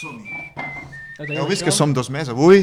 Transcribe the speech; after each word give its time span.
som-hi. 0.00 1.36
Heu 1.36 1.46
vist 1.48 1.64
que 1.64 1.72
som 1.72 1.94
dos 1.96 2.10
més 2.12 2.28
avui? 2.28 2.60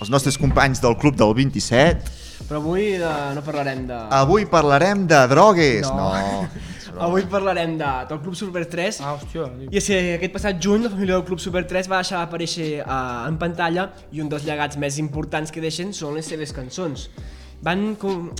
Els 0.00 0.10
nostres 0.12 0.38
companys 0.38 0.78
del 0.82 0.94
Club 1.00 1.16
del 1.18 1.34
27. 1.34 2.12
Però 2.46 2.60
avui 2.60 2.92
de... 3.00 3.10
no 3.34 3.42
parlarem 3.42 3.86
de... 3.88 3.98
Avui 4.14 4.46
parlarem 4.46 5.06
de 5.10 5.20
drogues. 5.32 5.88
No. 5.90 6.12
No. 6.14 6.48
Avui 7.06 7.26
parlarem 7.28 7.74
de, 7.76 7.88
del 8.08 8.20
Club 8.22 8.36
Super 8.38 8.62
3 8.72 9.02
Ah, 9.04 9.10
hòstia. 9.18 9.50
i 9.68 9.76
és 9.76 9.84
que 9.90 9.98
aquest 10.14 10.32
passat 10.32 10.60
juny 10.64 10.86
la 10.86 10.88
família 10.88 11.18
del 11.18 11.26
Club 11.28 11.42
Super 11.42 11.66
3 11.68 11.90
va 11.92 11.98
deixar 12.00 12.22
aparèixer 12.24 12.68
uh, 12.86 13.26
en 13.28 13.36
pantalla 13.36 13.90
i 14.16 14.22
un 14.24 14.30
dels 14.32 14.46
llegats 14.48 14.78
més 14.80 14.96
importants 15.02 15.52
que 15.52 15.60
deixen 15.60 15.92
són 15.92 16.16
les 16.16 16.24
seves 16.32 16.54
cançons. 16.56 17.10
Van, 17.64 17.96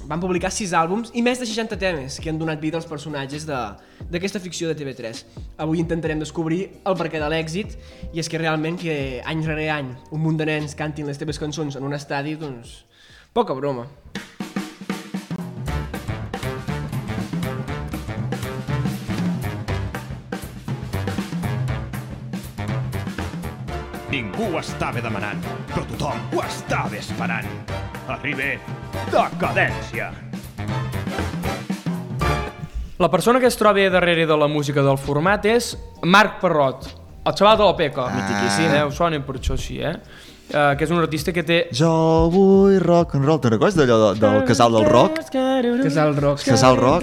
van 0.07 0.21
publicar 0.21 0.51
6 0.53 0.73
àlbums 0.77 1.11
i 1.17 1.23
més 1.25 1.41
de 1.41 1.47
60 1.49 1.79
temes 1.81 2.19
que 2.21 2.31
han 2.31 2.39
donat 2.39 2.61
vida 2.61 2.77
als 2.79 2.87
personatges 2.87 3.47
d'aquesta 3.49 4.41
ficció 4.45 4.69
de 4.69 4.77
TV3. 4.77 5.23
Avui 5.65 5.81
intentarem 5.81 6.21
descobrir 6.21 6.61
el 6.85 6.99
perquè 6.99 7.23
de 7.23 7.31
l'èxit 7.33 7.79
i 8.13 8.21
és 8.21 8.29
que 8.29 8.39
realment 8.39 8.79
que 8.79 9.23
any 9.25 9.43
rere 9.47 9.71
any 9.73 9.95
un 10.11 10.23
munt 10.23 10.39
de 10.39 10.47
nens 10.47 10.77
cantin 10.77 11.09
les 11.09 11.19
teves 11.19 11.41
cançons 11.41 11.77
en 11.77 11.89
un 11.89 11.97
estadi, 11.97 12.37
doncs, 12.37 12.85
poca 13.33 13.57
broma. 13.57 13.89
Ningú 24.13 24.53
ho 24.53 24.61
estava 24.63 25.03
demanant, 25.05 25.43
però 25.73 25.83
tothom 25.91 26.37
ho 26.37 26.47
estava 26.47 26.97
esperant. 26.97 27.86
Arriba 28.07 28.55
decadència. 29.11 30.13
La 32.99 33.11
persona 33.11 33.41
que 33.43 33.49
es 33.51 33.59
troba 33.59 33.89
darrere 33.91 34.27
de 34.27 34.37
la 34.39 34.47
música 34.49 34.83
del 34.83 34.97
format 34.97 35.45
és 35.51 35.75
Marc 36.05 36.39
Parrot, 36.41 36.87
el 37.27 37.35
xaval 37.35 37.59
de 37.59 37.67
la 37.67 37.75
Peca. 37.77 38.07
Mitiquíssim. 38.15 38.71
Eh, 38.71 38.85
us 38.87 38.97
sona 38.97 39.21
per 39.27 39.37
això 39.41 39.59
sí, 39.59 39.81
eh? 39.83 39.97
Uh, 40.47 40.77
que 40.79 40.87
és 40.87 40.93
un 40.95 41.01
artista 41.03 41.33
que 41.35 41.43
té... 41.43 41.57
Jo 41.75 41.91
vull 42.31 42.79
rock 42.79 43.17
and 43.19 43.27
roll. 43.27 43.41
Te'n 43.43 43.57
recordes 43.57 43.75
d'allò 43.75 43.97
de, 44.05 44.11
del 44.23 44.45
Casal 44.47 44.77
del 44.79 44.87
Rock? 44.87 45.19
Casal 45.27 46.15
Rock. 46.15 46.45
Casal 46.47 46.79
Rock. 46.79 47.03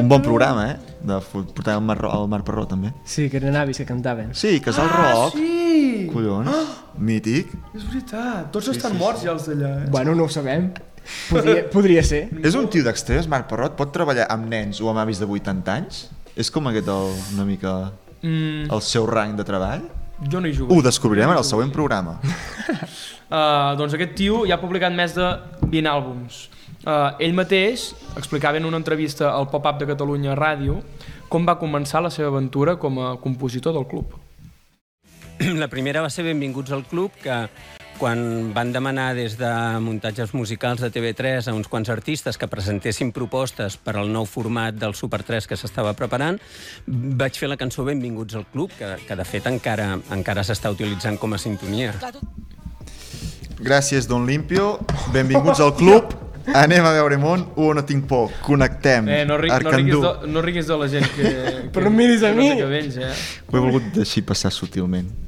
Un 0.00 0.10
bon 0.10 0.26
programa, 0.26 0.66
eh? 0.72 0.96
De, 0.98 1.20
portàvem 1.30 1.78
el 1.78 1.86
Mar, 1.92 2.00
el 2.10 2.26
Mar 2.34 2.42
Parró, 2.42 2.66
també. 2.66 2.90
Sí, 3.06 3.28
que 3.30 3.38
eren 3.38 3.54
avis 3.56 3.78
que 3.78 3.86
cantaven. 3.86 4.34
Sí, 4.34 4.58
Casal 4.58 4.90
Rock. 4.90 5.38
Sí! 5.38 5.57
Collons. 6.12 6.74
Mític. 6.98 7.52
És 7.76 7.84
veritat, 7.86 8.48
tots 8.54 8.68
estan 8.72 8.96
morts 8.98 9.22
ja 9.26 9.32
els 9.36 9.46
d'allà, 9.48 9.72
eh? 9.84 9.88
Bueno, 9.94 10.14
no 10.18 10.26
ho 10.26 10.32
sabem. 10.32 10.70
Podria, 11.30 11.62
podria 11.72 12.02
ser. 12.04 12.26
És 12.44 12.56
un 12.58 12.66
tio 12.68 12.84
d'extrems, 12.84 13.28
Marc 13.30 13.46
Parrot? 13.48 13.76
Pot 13.78 13.94
treballar 13.94 14.26
amb 14.32 14.48
nens 14.50 14.82
o 14.82 14.90
amb 14.90 15.00
avis 15.04 15.22
de 15.22 15.28
80 15.30 15.72
anys? 15.78 16.02
És 16.38 16.50
com 16.54 16.66
aquest 16.70 16.90
el, 16.92 17.14
una 17.36 17.46
mica 17.48 17.78
Mm, 18.18 18.66
el 18.74 18.80
seu 18.82 19.06
rang 19.06 19.36
de 19.38 19.44
treball? 19.46 19.84
jo 20.30 20.40
no 20.42 20.48
hi 20.48 20.54
jugo. 20.56 20.74
Ho 20.74 20.82
descobrirem 20.82 21.30
en 21.30 21.36
el 21.38 21.44
següent 21.46 21.70
programa. 21.72 22.18
Uh, 23.28 23.76
doncs 23.76 23.92
aquest 23.92 24.14
tio 24.16 24.38
ja 24.48 24.54
ha 24.56 24.60
publicat 24.62 24.94
més 24.96 25.12
de 25.12 25.24
20 25.68 25.84
àlbums. 25.90 26.38
Uh, 26.80 27.10
ell 27.20 27.34
mateix 27.36 27.90
explicava 28.16 28.56
en 28.56 28.64
una 28.64 28.78
entrevista 28.80 29.28
al 29.34 29.50
Pop-Up 29.52 29.82
de 29.82 29.88
Catalunya 29.90 30.32
Ràdio 30.38 30.78
com 31.28 31.44
va 31.44 31.58
començar 31.60 32.00
la 32.00 32.08
seva 32.08 32.30
aventura 32.32 32.78
com 32.80 32.96
a 33.04 33.10
compositor 33.20 33.76
del 33.76 33.84
club. 33.90 34.14
La 35.62 35.68
primera 35.68 36.02
va 36.02 36.10
ser 36.10 36.24
Benvinguts 36.26 36.72
al 36.74 36.84
Club, 36.88 37.14
que 37.22 37.46
quan 37.98 38.52
van 38.54 38.72
demanar 38.72 39.12
des 39.14 39.36
de 39.38 39.50
muntatges 39.82 40.32
musicals 40.34 40.80
de 40.80 40.90
TV3 40.94 41.48
a 41.50 41.54
uns 41.54 41.66
quants 41.70 41.90
artistes 41.90 42.38
que 42.38 42.46
presentessin 42.50 43.10
propostes 43.12 43.76
per 43.76 43.96
al 43.98 44.10
nou 44.14 44.26
format 44.26 44.76
del 44.78 44.94
Super 44.94 45.24
3 45.26 45.50
que 45.50 45.58
s'estava 45.58 45.94
preparant, 45.98 46.38
vaig 46.86 47.38
fer 47.38 47.50
la 47.50 47.58
cançó 47.58 47.84
Benvinguts 47.86 48.38
al 48.38 48.46
Club, 48.52 48.74
que, 48.78 48.94
que 49.06 49.18
de 49.18 49.26
fet 49.26 49.50
encara, 49.50 49.92
encara 50.14 50.46
s'està 50.46 50.70
utilitzant 50.74 51.18
com 51.18 51.34
a 51.34 51.42
sintonia. 51.42 51.94
Gràcies, 53.58 54.06
Don 54.06 54.26
Limpio. 54.26 54.78
Benvinguts 55.14 55.60
al 55.60 55.74
club. 55.74 56.14
Anem 56.54 56.86
a 56.86 56.92
veure 56.94 57.18
món. 57.20 57.42
Uh, 57.58 57.72
no 57.76 57.82
tinc 57.84 58.06
por. 58.08 58.30
Connectem. 58.46 59.08
Eh, 59.10 59.24
no, 59.28 59.36
ri 59.36 59.50
no, 59.50 59.58
riguis 59.58 59.72
Arcandú. 59.74 60.02
de, 60.04 60.30
no 60.30 60.42
riguis 60.44 60.70
de 60.70 60.78
la 60.78 60.88
gent 60.88 61.08
que... 61.16 61.32
que 61.66 61.72
Però 61.74 61.90
miris 61.92 62.22
a 62.22 62.30
que 62.30 62.38
mi. 62.38 62.52
No 62.52 62.54
té 62.54 62.62
cabells, 62.62 63.00
eh? 63.02 63.10
Ho 63.50 63.58
he 63.58 63.64
volgut 63.66 63.90
deixar 63.98 64.22
passar 64.30 64.54
sutilment. 64.54 65.27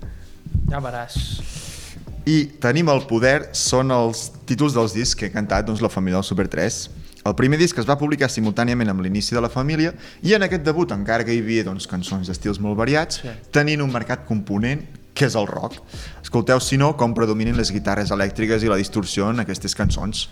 Ja 0.70 0.78
veràs. 0.82 1.16
I 2.30 2.44
tenim 2.62 2.88
el 2.92 3.02
poder, 3.10 3.50
són 3.56 3.90
els 3.94 4.28
títols 4.46 4.76
dels 4.76 4.94
discs 4.94 5.16
que 5.18 5.26
he 5.26 5.34
cantat 5.34 5.66
doncs, 5.66 5.82
la 5.82 5.90
família 5.90 6.20
del 6.20 6.26
Super 6.28 6.46
3. 6.52 6.80
El 7.26 7.34
primer 7.36 7.58
disc 7.60 7.76
es 7.80 7.88
va 7.88 7.98
publicar 8.00 8.30
simultàniament 8.32 8.88
amb 8.92 9.02
l'inici 9.04 9.34
de 9.36 9.42
la 9.44 9.50
família 9.52 9.92
i 10.22 10.32
en 10.36 10.46
aquest 10.46 10.62
debut, 10.64 10.92
encara 10.94 11.24
que 11.26 11.34
hi 11.34 11.42
havia 11.42 11.66
doncs, 11.66 11.88
cançons 11.90 12.30
d'estils 12.30 12.60
molt 12.60 12.78
variats, 12.78 13.20
Sí. 13.20 13.28
tenint 13.52 13.82
un 13.82 13.90
marcat 13.92 14.24
component 14.26 14.86
que 15.12 15.26
és 15.26 15.34
el 15.34 15.46
rock. 15.46 15.74
Escolteu, 16.22 16.60
si 16.60 16.78
no, 16.78 16.96
com 16.96 17.12
predominen 17.14 17.56
les 17.56 17.72
guitarres 17.72 18.10
elèctriques 18.10 18.62
i 18.62 18.68
la 18.68 18.76
distorsió 18.76 19.28
en 19.30 19.40
aquestes 19.40 19.74
cançons. 19.74 20.28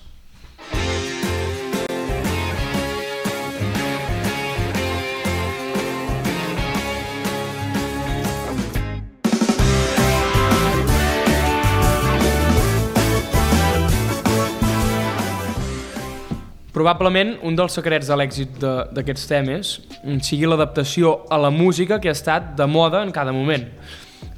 Probablement 16.78 17.36
un 17.42 17.56
dels 17.58 17.74
secrets 17.74 18.06
de 18.06 18.14
l'èxit 18.20 18.58
de- 18.62 18.84
d'aquests 18.94 19.26
temes 19.26 19.70
mm, 20.04 20.20
sigui 20.22 20.46
l'adaptació 20.46 21.24
a 21.28 21.38
la 21.42 21.50
música 21.50 21.98
que 21.98 22.06
ha 22.08 22.14
estat 22.14 22.52
de 22.56 22.66
moda 22.70 23.00
en 23.02 23.10
cada 23.10 23.32
moment. 23.34 23.64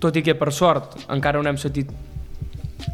Tot 0.00 0.16
i 0.16 0.22
que, 0.24 0.32
per 0.34 0.48
sort, 0.56 0.94
encara 1.12 1.42
no 1.42 1.50
hem 1.50 1.58
sentit 1.60 1.90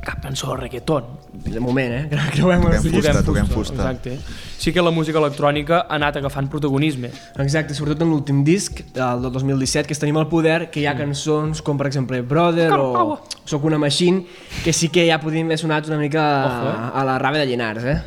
cap 0.02 0.18
cançó 0.22 0.48
de 0.50 0.56
reggaeton. 0.64 1.04
De 1.46 1.60
moment, 1.62 1.92
eh? 1.94 2.08
Que 2.10 2.16
creuem 2.40 2.64
Toquem 2.64 2.74
els 2.74 2.88
fusta, 2.88 3.12
llits. 3.12 3.24
toquem 3.28 3.46
fusta. 3.52 3.76
Exacte. 3.76 4.16
Sí 4.58 4.72
que 4.74 4.82
la 4.82 4.90
música 4.90 5.20
electrònica 5.22 5.84
ha 5.84 5.94
anat 5.94 6.16
agafant 6.18 6.48
protagonisme. 6.50 7.12
Exacte, 7.44 7.74
sobretot 7.78 8.02
en 8.02 8.10
l'últim 8.10 8.42
disc, 8.42 8.80
el 8.96 9.22
del 9.22 9.30
2017, 9.32 9.86
que 9.86 9.94
és 9.94 10.02
Tenim 10.02 10.18
el 10.18 10.26
poder, 10.26 10.70
que 10.74 10.82
hi 10.82 10.88
ha 10.90 10.96
cançons 10.98 11.62
com, 11.62 11.78
per 11.78 11.86
exemple, 11.86 12.18
Brother 12.22 12.72
o 12.74 13.20
Soc 13.44 13.62
una 13.70 13.78
machine, 13.78 14.24
que 14.64 14.72
sí 14.74 14.88
que 14.90 15.06
ja 15.06 15.20
podien 15.22 15.46
haver 15.46 15.58
sonat 15.62 15.86
una 15.86 15.98
mica 16.02 16.26
Ojo, 16.50 16.68
eh? 16.74 16.90
a 16.98 17.04
la 17.12 17.18
rave 17.22 17.38
de 17.44 17.46
Llenars, 17.52 17.84
eh? 17.84 17.98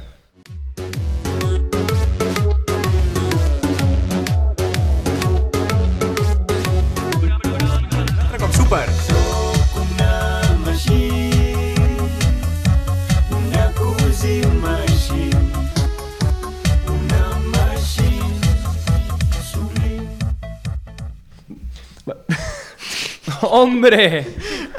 Hombre! 23.59 24.24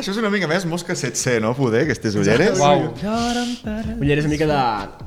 Això 0.01 0.15
és 0.15 0.19
una 0.21 0.31
mica 0.33 0.49
més 0.49 0.65
Mosca 0.65 0.95
7C, 0.97 1.35
no? 1.45 1.51
Poder, 1.57 1.83
aquestes 1.85 2.15
ulleres? 2.17 2.57
Uau. 2.61 2.87
Ulleres 4.01 4.25
una 4.25 4.33
mica 4.33 4.47
de, 4.49 4.61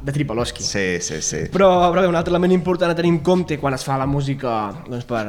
de 0.06 0.14
Tripaloski. 0.14 0.62
Sí, 0.62 1.02
sí, 1.02 1.18
sí. 1.26 1.40
Però, 1.54 1.70
però 1.90 2.04
bé, 2.04 2.12
un 2.12 2.18
altre 2.20 2.34
element 2.36 2.54
important 2.54 2.94
a 2.94 2.98
tenir 2.98 3.10
en 3.16 3.20
compte 3.26 3.58
quan 3.62 3.74
es 3.74 3.86
fa 3.88 3.98
la 3.98 4.06
música 4.10 4.54
doncs, 4.86 5.08
per, 5.10 5.24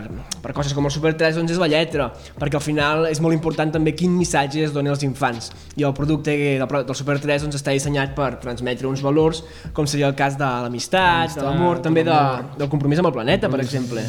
per 0.44 0.52
coses 0.56 0.76
com 0.76 0.84
el 0.84 0.92
Super 0.92 1.14
3 1.16 1.40
doncs, 1.40 1.54
és 1.56 1.62
la 1.62 1.70
lletra, 1.72 2.10
perquè 2.36 2.60
al 2.60 2.64
final 2.64 3.08
és 3.08 3.22
molt 3.24 3.36
important 3.36 3.72
també 3.78 3.94
quin 3.96 4.12
missatge 4.12 4.66
es 4.68 4.74
dona 4.76 4.92
als 4.92 5.06
infants. 5.08 5.52
I 5.80 5.88
el 5.88 5.96
producte 5.96 6.36
del, 6.36 6.66
del 6.68 6.98
Super 6.98 7.16
3 7.22 7.46
doncs, 7.46 7.56
està 7.62 7.72
dissenyat 7.72 8.12
per 8.18 8.34
transmetre 8.44 8.90
uns 8.90 9.04
valors, 9.04 9.44
com 9.72 9.88
seria 9.88 10.12
el 10.12 10.18
cas 10.18 10.36
de 10.36 10.50
l'amistat, 10.66 11.38
de 11.38 11.46
l'amor, 11.46 11.80
també 11.84 12.04
de, 12.04 12.20
del 12.60 12.68
compromís 12.68 13.00
amb 13.00 13.14
el 13.14 13.16
planeta, 13.16 13.48
per 13.48 13.64
exemple. 13.64 14.04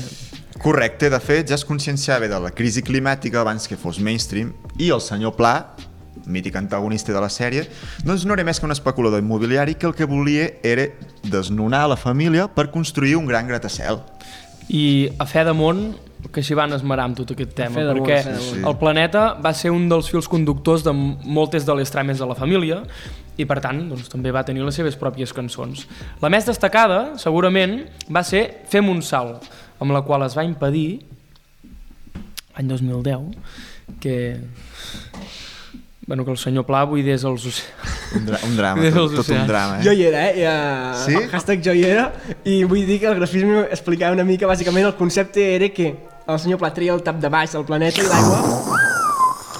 Correcte, 0.61 1.09
de 1.11 1.19
fet, 1.19 1.49
ja 1.49 1.57
es 1.57 1.66
conscienciava 1.67 2.29
de 2.31 2.39
la 2.39 2.51
crisi 2.55 2.83
climàtica 2.85 3.41
abans 3.41 3.67
que 3.67 3.77
fos 3.77 3.99
mainstream 3.99 4.53
i 4.79 4.90
el 4.96 5.02
senyor 5.03 5.35
Pla, 5.35 5.75
mític 6.25 6.55
antagonista 6.55 7.13
de 7.13 7.22
la 7.22 7.29
sèrie, 7.29 7.66
doncs 8.05 8.23
no 8.25 8.34
era 8.34 8.46
més 8.47 8.59
que 8.59 8.66
un 8.66 8.73
especulador 8.73 9.22
immobiliari 9.22 9.75
que 9.75 9.90
el 9.90 9.93
que 9.93 10.07
volia 10.09 10.47
era 10.63 10.87
desnonar 11.23 11.85
la 11.91 11.99
família 11.99 12.47
per 12.47 12.69
construir 12.72 13.17
un 13.19 13.28
gran 13.28 13.47
gratacel. 13.52 13.99
I 14.72 15.11
a 15.22 15.28
fe 15.29 15.43
de 15.46 15.53
món 15.53 15.91
que 16.34 16.41
s'hi 16.41 16.55
van 16.57 16.73
esmerar 16.73 17.05
amb 17.05 17.19
tot 17.19 17.35
aquest 17.35 17.52
tema, 17.57 17.84
de 17.85 17.93
perquè 17.93 18.22
de. 18.25 18.40
Sí. 18.41 18.63
el 18.66 18.78
planeta 18.81 19.35
va 19.41 19.52
ser 19.53 19.69
un 19.75 19.85
dels 19.91 20.09
fils 20.09 20.29
conductors 20.31 20.85
de 20.87 20.93
moltes 20.96 21.67
de 21.67 21.75
les 21.78 21.91
trames 21.93 22.17
de 22.17 22.25
la 22.25 22.37
família 22.37 22.81
i 23.37 23.46
per 23.46 23.59
tant 23.61 23.84
doncs, 23.91 24.07
també 24.09 24.31
va 24.34 24.46
tenir 24.47 24.63
les 24.63 24.75
seves 24.75 24.96
pròpies 24.97 25.35
cançons. 25.35 25.85
La 26.23 26.31
més 26.34 26.47
destacada, 26.47 27.19
segurament, 27.22 27.81
va 28.09 28.23
ser 28.23 28.46
Fem 28.72 28.90
un 28.90 29.03
salt, 29.05 29.43
amb 29.79 29.95
la 29.95 30.01
qual 30.07 30.25
es 30.25 30.37
va 30.37 30.45
impedir, 30.47 31.03
l'any 32.55 32.72
2010, 32.72 33.35
que 33.99 34.16
bueno, 36.07 36.23
que 36.23 36.31
el 36.31 36.37
senyor 36.37 36.66
Pla 36.67 36.83
buidés 36.85 37.23
els 37.25 37.45
oceans. 37.49 37.93
Un, 38.16 38.25
dra 38.27 38.39
un 38.45 38.55
drama, 38.55 38.89
tot, 38.95 39.16
tot 39.17 39.31
un 39.33 39.47
drama, 39.49 39.79
Jo 39.83 39.91
eh? 39.91 39.95
hi 39.97 40.03
era, 40.09 40.25
eh? 40.29 40.43
Ja... 40.43 40.57
Sí? 41.01 41.16
Hashtag 41.31 41.63
jo 41.66 41.73
hi 41.73 41.85
era, 41.89 42.11
i 42.45 42.59
vull 42.63 42.85
dir 42.85 42.99
que 43.01 43.09
el 43.09 43.17
grafisme 43.19 43.66
explicava 43.69 44.16
una 44.16 44.27
mica, 44.27 44.49
bàsicament 44.49 44.85
el 44.85 44.97
concepte 44.99 45.49
era 45.55 45.72
que 45.73 45.95
el 46.25 46.41
senyor 46.41 46.61
Pla 46.61 46.73
treia 46.73 46.93
el 46.95 47.03
tap 47.05 47.21
de 47.21 47.33
baix 47.33 47.57
del 47.57 47.66
planeta 47.67 48.05
i 48.05 48.09
l'aigua 48.09 48.94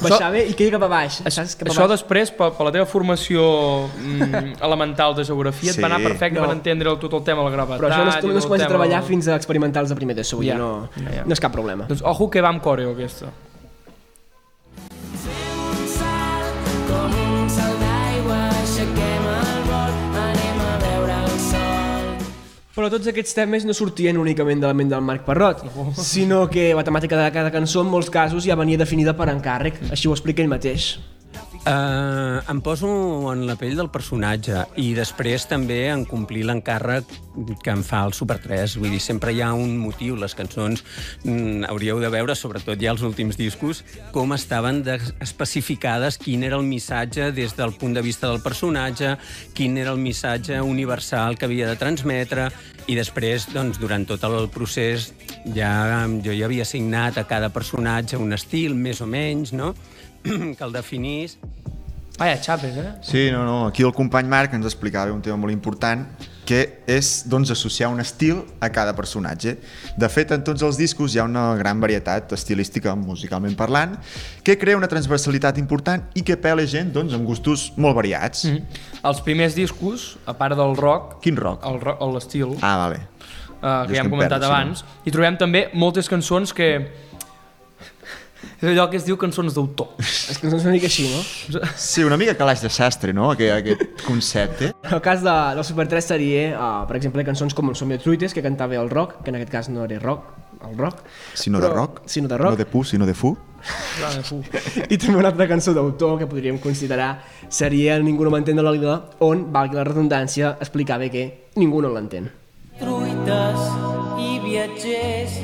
Baixava 0.02 0.40
i 0.40 0.54
queia 0.54 0.72
cap 0.76 0.84
a 0.84 0.88
baix. 0.92 1.22
Això? 1.26 1.46
Cap 1.58 1.68
a 1.68 1.72
això 1.72 1.86
baix. 1.88 1.92
després, 1.96 2.32
per, 2.32 2.52
per 2.58 2.66
la 2.68 2.72
teva 2.72 2.86
formació 2.86 3.46
mm, 3.88 4.56
elemental 4.68 5.16
de 5.16 5.24
geografia, 5.24 5.72
et 5.72 5.80
va 5.82 5.88
anar 5.88 6.00
Sí. 6.00 6.08
perfecte 6.10 6.40
No. 6.40 6.46
per 6.48 6.56
entendre 6.56 6.90
el- 6.92 7.00
tot 7.00 7.14
el 7.14 7.24
tema 7.24 7.42
de 7.44 7.50
la 7.50 7.56
gravetat. 7.56 7.82
Però 7.82 7.90
això 7.92 8.04
no 8.06 8.12
es, 8.12 8.24
i 8.24 8.28
no 8.28 8.38
es 8.38 8.44
el 8.44 8.50
comença 8.50 8.66
a 8.66 8.68
tema 8.68 8.70
treballar 8.78 9.00
del- 9.02 9.10
fins 9.10 9.28
a 9.28 9.36
experimentals 9.36 9.90
de 9.90 9.96
primer 9.96 10.16
d'ESO, 10.16 10.42
Ja, 10.44 10.56
no, 10.58 10.90
ja, 10.96 11.12
ja. 11.22 11.24
no 11.26 11.34
és 11.34 11.40
cap 11.40 11.52
problema. 11.52 11.86
Doncs 11.88 12.02
ojo 12.04 12.30
que 12.30 12.42
va 12.42 12.50
amb 12.50 12.62
coreo, 12.62 12.92
aquesta. 12.92 13.28
Però 22.76 22.90
tots 22.92 23.08
aquests 23.08 23.32
temes 23.38 23.64
no 23.64 23.72
sortien 23.72 24.18
únicament 24.20 24.60
de 24.60 24.68
la 24.68 24.76
ment 24.76 24.90
del 24.92 25.04
Marc 25.08 25.24
Parrot, 25.24 25.64
sinó 26.04 26.42
que 26.52 26.74
la 26.76 26.84
temàtica 26.84 27.16
de 27.16 27.30
cada 27.32 27.54
cançó 27.54 27.86
en 27.86 27.92
molts 27.94 28.12
casos 28.12 28.44
ja 28.44 28.60
venia 28.60 28.82
definida 28.82 29.16
per 29.16 29.30
encàrrec, 29.32 29.80
així 29.96 30.12
ho 30.12 30.16
explica 30.18 30.44
ell 30.44 30.52
mateix. 30.52 30.98
Uh, 31.66 32.44
em 32.46 32.60
poso 32.62 32.88
en 33.32 33.40
la 33.48 33.56
pell 33.58 33.74
del 33.74 33.88
personatge 33.90 34.60
i 34.78 34.92
després 34.94 35.48
també 35.50 35.88
en 35.90 36.04
complir 36.06 36.44
l'encàrrec 36.46 37.10
que 37.66 37.74
em 37.74 37.82
fa 37.82 38.04
el 38.06 38.14
Super 38.14 38.38
3. 38.44 38.76
Vull 38.78 38.94
dir, 38.94 39.00
sempre 39.02 39.34
hi 39.34 39.42
ha 39.42 39.48
un 39.58 39.74
motiu. 39.82 40.14
Les 40.22 40.38
cançons 40.38 40.84
mm, 41.24 41.66
hauríeu 41.66 41.98
de 42.04 42.12
veure, 42.14 42.36
sobretot 42.38 42.78
ja 42.78 42.94
els 42.94 43.02
últims 43.02 43.34
discos, 43.42 43.82
com 44.14 44.36
estaven 44.38 44.84
de- 44.86 45.00
especificades, 45.26 46.20
quin 46.22 46.46
era 46.46 46.62
el 46.62 46.70
missatge 46.70 47.32
des 47.34 47.58
del 47.58 47.74
punt 47.74 47.98
de 47.98 48.06
vista 48.06 48.30
del 48.30 48.46
personatge, 48.46 49.16
quin 49.58 49.82
era 49.82 49.98
el 49.98 50.06
missatge 50.06 50.62
universal 50.62 51.34
que 51.34 51.50
havia 51.50 51.74
de 51.74 51.82
transmetre, 51.82 52.52
i 52.86 52.94
després, 52.94 53.50
doncs, 53.50 53.82
durant 53.82 54.06
tot 54.06 54.22
el 54.30 54.52
procés, 54.54 55.16
ja, 55.58 56.06
jo 56.22 56.30
ja 56.30 56.46
havia 56.46 56.62
assignat 56.62 57.18
a 57.18 57.26
cada 57.26 57.50
personatge 57.50 58.22
un 58.22 58.38
estil, 58.38 58.78
més 58.78 59.02
o 59.02 59.10
menys, 59.10 59.50
no?, 59.58 59.74
que 60.58 60.64
el 60.64 60.74
definís. 60.74 61.38
Vaya, 62.18 62.38
xapes, 62.42 62.78
eh? 62.80 62.92
Sí, 63.04 63.30
no, 63.30 63.44
no, 63.44 63.68
aquí 63.68 63.84
el 63.84 63.92
company 63.92 64.28
Marc 64.32 64.54
ens 64.56 64.64
explicava 64.70 65.12
un 65.12 65.20
tema 65.22 65.36
molt 65.36 65.52
important 65.52 66.06
que 66.48 66.60
és 66.88 67.26
doncs, 67.28 67.50
associar 67.52 67.90
un 67.92 68.00
estil 68.00 68.38
a 68.64 68.70
cada 68.72 68.94
personatge. 68.96 69.56
De 69.98 70.08
fet, 70.14 70.32
en 70.32 70.44
tots 70.46 70.62
els 70.64 70.78
discos 70.80 71.12
hi 71.16 71.20
ha 71.20 71.26
una 71.28 71.56
gran 71.60 71.82
varietat 71.82 72.32
estilística 72.38 72.94
musicalment 72.96 73.58
parlant 73.60 73.98
que 74.46 74.56
crea 74.62 74.78
una 74.78 74.88
transversalitat 74.88 75.58
important 75.60 76.06
i 76.16 76.24
que 76.24 76.38
pela 76.40 76.64
gent 76.70 76.94
doncs, 76.96 77.18
amb 77.18 77.28
gustos 77.28 77.72
molt 77.76 77.98
variats. 77.98 78.46
Mm. 78.48 78.80
Els 79.10 79.20
primers 79.26 79.58
discos, 79.58 80.14
a 80.30 80.38
part 80.38 80.56
del 80.56 80.78
rock... 80.80 81.18
Quin 81.26 81.36
rock? 81.36 81.66
L'estil, 82.14 82.56
Ah, 82.62 82.78
vale. 82.86 83.02
uh, 83.60 83.84
que 83.90 83.96
ja 83.98 84.06
hem 84.06 84.06
em 84.06 84.14
comentat 84.14 84.40
perdo, 84.40 84.46
si 84.46 84.54
abans, 84.54 84.86
i 85.04 85.12
trobem 85.12 85.42
també 85.42 85.68
moltes 85.74 86.08
cançons 86.08 86.54
que... 86.56 86.70
És 88.62 88.70
allò 88.72 88.86
que 88.90 88.98
es 88.98 89.06
diu 89.06 89.18
cançons 89.20 89.54
d'autor. 89.54 89.90
Les 90.00 90.38
cançons 90.40 90.62
són 90.64 90.70
una 90.70 90.76
mica 90.78 90.88
així, 90.88 91.10
no? 91.12 91.60
Sí, 91.76 92.04
una 92.08 92.18
mica 92.18 92.36
calaix 92.40 92.62
de 92.64 92.70
sastre, 92.72 93.14
no?, 93.14 93.32
aquest, 93.34 93.52
aquest 93.60 94.06
concepte. 94.06 94.72
En 94.84 94.94
el 94.96 95.02
cas 95.04 95.22
de, 95.26 95.34
del 95.58 95.66
Super 95.68 95.88
3 95.92 96.06
seria, 96.14 96.46
uh, 96.56 96.88
per 96.88 96.96
exemple, 96.98 97.26
cançons 97.28 97.54
com 97.54 97.70
el 97.70 97.76
Som 97.76 97.92
de 97.92 98.00
Truites, 98.00 98.34
que 98.34 98.42
cantava 98.46 98.78
el 98.80 98.90
rock, 98.90 99.22
que 99.24 99.30
en 99.34 99.40
aquest 99.42 99.52
cas 99.52 99.70
no 99.70 99.84
era 99.84 100.00
rock, 100.00 100.32
el 100.70 100.78
rock. 100.78 101.04
Sinó 101.34 101.60
de 101.60 101.68
Però- 101.68 101.76
rock. 101.76 102.02
Sinó 102.08 102.28
de 102.32 102.38
rock. 102.38 102.52
No 102.56 102.58
de 102.58 102.66
pu, 102.66 102.84
sinó 102.84 103.06
de 103.06 103.14
fu. 103.14 103.36
Clar, 103.98 104.24
fu. 104.24 104.40
I 104.90 104.98
també 104.98 105.18
una 105.18 105.30
altra 105.34 105.48
cançó 105.50 105.74
d'autor 105.74 106.20
que 106.20 106.28
podríem 106.30 106.60
considerar 106.62 107.24
seria 107.50 107.96
el 107.98 108.06
Ningú 108.06 108.24
no 108.24 108.32
m'entén 108.34 108.56
de 108.56 108.62
l'Olida, 108.64 109.00
on, 109.26 109.48
valgui 109.52 109.76
la 109.80 109.84
redundància, 109.88 110.56
explicava 110.62 111.10
que 111.10 111.50
ningú 111.58 111.82
no 111.82 111.90
l'entén. 111.94 112.30
Truites 112.78 113.68
i 114.22 114.38
viatgers, 114.44 115.40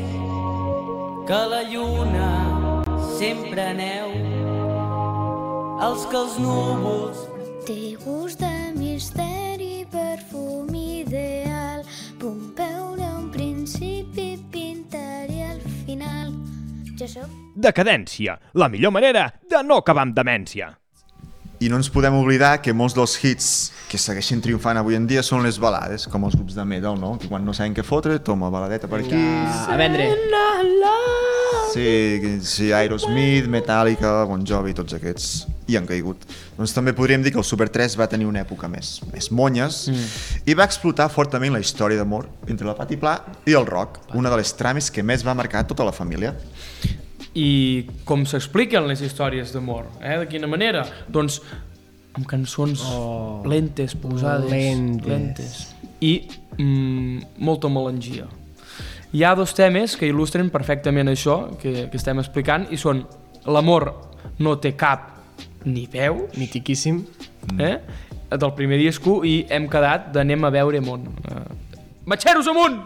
que 1.27 1.41
la 1.49 1.63
lluna 1.69 2.29
sempre 3.21 3.61
aneu, 3.61 4.13
els 5.85 6.05
que 6.09 6.17
els 6.17 6.39
núvols 6.41 7.19
Té 7.67 7.93
gust 8.01 8.41
de 8.41 8.49
misteri, 8.73 9.83
perfum 9.93 10.71
ideal. 10.73 11.83
Pompeu 12.17 12.95
d'un 12.97 13.27
principi, 13.29 14.31
pintaré 14.49 15.43
al 15.51 15.61
final. 15.83 16.33
Jo 16.97 17.11
sóc 17.13 17.37
Decadència, 17.61 18.39
la 18.57 18.71
millor 18.73 18.95
manera 18.97 19.27
de 19.45 19.61
no 19.67 19.77
acabar 19.83 20.07
amb 20.07 20.17
demència. 20.17 20.71
I 21.61 21.69
no 21.69 21.77
ens 21.77 21.91
podem 21.93 22.15
oblidar 22.17 22.55
que 22.65 22.73
molts 22.73 22.95
dels 22.97 23.13
hits 23.21 23.49
que 23.85 23.99
segueixen 24.01 24.39
triomfant 24.41 24.79
avui 24.81 24.95
en 24.97 25.03
dia 25.05 25.21
són 25.21 25.43
les 25.45 25.59
balades, 25.61 26.07
com 26.09 26.23
els 26.25 26.33
grups 26.33 26.55
de 26.57 26.63
metal, 26.65 26.95
no? 26.97 27.11
Que 27.21 27.29
quan 27.29 27.45
no 27.45 27.53
saben 27.53 27.75
què 27.77 27.85
fotre, 27.85 28.17
toma 28.25 28.49
baladeta 28.49 28.89
per 28.89 29.03
aquí... 29.03 29.13
A, 29.13 29.67
a 29.69 29.77
vendre. 29.77 30.07
Sí, 31.71 32.39
sí, 32.43 32.71
Aerosmith, 32.73 33.45
Metallica, 33.47 34.23
Bon 34.27 34.41
Jovi, 34.41 34.73
tots 34.75 34.97
aquests 34.97 35.27
hi 35.69 35.77
han 35.77 35.85
caigut. 35.87 36.25
Doncs 36.57 36.73
també 36.73 36.95
podríem 36.97 37.21
dir 37.21 37.35
que 37.35 37.39
el 37.39 37.45
Super 37.47 37.69
3 37.69 37.93
va 37.99 38.09
tenir 38.09 38.25
una 38.27 38.41
època 38.41 38.65
més, 38.71 38.95
més 39.13 39.29
monyes 39.29 39.83
mm. 39.91 40.49
i 40.49 40.57
va 40.57 40.65
explotar 40.65 41.11
fortament 41.13 41.53
la 41.53 41.61
història 41.61 42.01
d'amor 42.01 42.25
entre 42.49 42.67
la 42.67 42.73
Pati 42.75 42.97
Pla 42.99 43.19
i 43.45 43.53
el 43.53 43.69
rock, 43.69 44.01
una 44.17 44.33
de 44.33 44.41
les 44.41 44.57
trames 44.57 44.89
que 44.89 45.05
més 45.05 45.21
va 45.27 45.37
marcar 45.37 45.63
tota 45.69 45.85
la 45.87 45.93
família. 45.93 46.33
I 47.37 47.87
com 48.07 48.25
s'expliquen 48.27 48.87
les 48.89 49.01
històries 49.05 49.53
d'amor? 49.55 49.85
Eh? 50.01 50.17
De 50.23 50.27
quina 50.31 50.49
manera? 50.51 50.83
Doncs 51.07 51.39
amb 52.17 52.27
cançons 52.27 52.83
oh, 52.91 53.41
lentes, 53.47 53.95
posades, 53.95 54.51
lentes. 54.51 55.07
lentes. 55.07 55.55
I 56.03 56.13
mm, 56.57 57.37
molta 57.39 57.71
melangia. 57.71 58.27
Hi 59.11 59.23
ha 59.23 59.33
dos 59.35 59.55
temes 59.55 59.95
que 59.99 60.07
il·lustren 60.07 60.51
perfectament 60.51 61.11
això 61.11 61.57
que, 61.59 61.87
que 61.91 61.99
estem 61.99 62.19
explicant 62.19 62.67
i 62.71 62.79
són 62.79 63.05
l'amor 63.47 63.89
no 64.43 64.57
té 64.59 64.73
cap 64.79 65.09
ni 65.65 65.85
peu, 65.91 66.25
Mitiquíssim. 66.39 67.03
eh? 67.59 67.77
del 68.37 68.53
primer 68.55 68.77
disco 68.79 69.21
i 69.27 69.41
hem 69.51 69.67
quedat 69.71 70.11
d'anem 70.15 70.45
a 70.47 70.51
veure 70.53 70.79
món. 70.83 71.03
Eh, 71.27 71.41
Batxeros 72.07 72.47
amunt! 72.47 72.79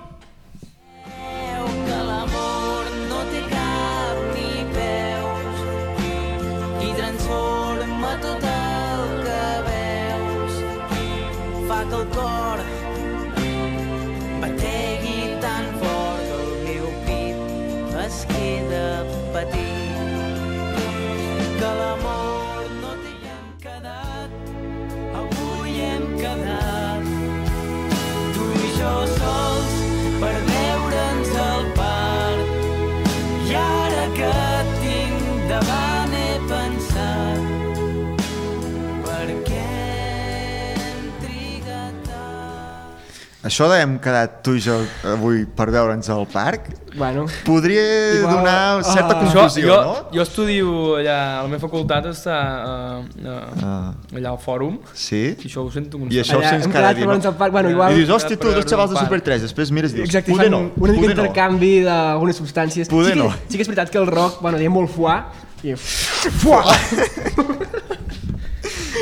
Això 43.46 43.68
de 43.70 43.78
hem 43.84 44.00
quedat 44.02 44.40
tu 44.42 44.56
i 44.58 44.62
jo 44.64 44.74
avui 45.06 45.44
per 45.46 45.68
veure'ns 45.70 46.08
al 46.10 46.24
parc 46.32 46.72
Bueno, 46.96 47.26
podria 47.44 47.84
Igual- 48.16 48.38
donar 48.38 48.84
certa 48.88 49.18
Ah. 49.18 49.20
confusió, 49.20 49.68
jo, 49.68 49.76
no? 49.84 49.96
jo 50.14 50.22
estudio 50.24 50.96
allà, 50.98 51.18
a 51.40 51.42
la 51.44 51.48
meva 51.52 51.60
facultat 51.60 52.06
està 52.10 52.38
uh, 52.64 53.04
uh, 53.22 53.36
Ah. 53.62 53.94
allà 54.16 54.30
al 54.32 54.40
fòrum 54.40 54.80
Sí? 54.94 55.36
i 55.38 55.46
això 55.50 55.62
ho 55.66 55.70
sento 55.72 55.98
I 56.10 56.22
això 56.24 56.38
ho 56.38 56.40
Allà, 56.40 56.50
sents 56.56 56.66
hem 56.66 56.72
cada 56.72 56.94
dia, 56.94 57.06
no? 57.06 57.36
parc, 57.38 57.52
bueno, 57.52 57.70
igual- 57.70 57.92
I 57.92 57.96
dius, 58.00 58.10
hòstia, 58.10 58.38
tu, 58.40 58.50
dos 58.52 58.66
xavals 58.66 58.92
de 58.92 58.98
Super 58.98 59.22
3, 59.22 59.42
després 59.42 59.72
mires 59.72 59.92
i 59.92 59.96
dius, 59.98 60.08
Exacte, 60.10 60.32
poder 60.32 60.50
no, 60.50 60.58
una 60.58 60.68
mica 60.68 60.80
poder 60.80 60.96
no. 61.18 61.24
intercanvi 61.26 61.82
d'algunes 61.84 62.40
substàncies. 62.42 62.88
Poder 62.90 63.14
sí 63.14 63.20
que, 63.20 63.28
no. 63.28 63.34
Sí 63.50 63.58
que 63.58 63.62
és 63.62 63.68
veritat 63.68 63.90
que 63.92 63.98
el 64.00 64.08
rock, 64.08 64.42
bueno, 64.42 64.58
deia 64.58 64.70
molt 64.72 64.90
fuà, 64.90 65.26
i 65.64 65.76
fuà! 66.42 66.64